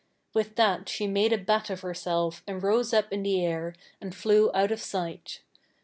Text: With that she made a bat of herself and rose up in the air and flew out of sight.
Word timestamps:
With 0.33 0.55
that 0.55 0.89
she 0.89 1.05
made 1.05 1.31
a 1.31 1.37
bat 1.37 1.69
of 1.69 1.81
herself 1.81 2.41
and 2.47 2.63
rose 2.63 2.91
up 2.91 3.13
in 3.13 3.21
the 3.21 3.45
air 3.45 3.75
and 4.01 4.15
flew 4.15 4.49
out 4.51 4.71
of 4.71 4.81
sight. 4.81 5.41